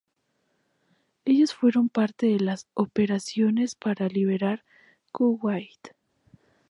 [1.25, 4.65] Ellos fueron parte de las operaciones para liberar
[5.11, 5.89] Kuwait.